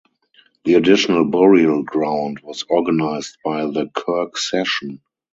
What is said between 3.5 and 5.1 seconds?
the kirk session.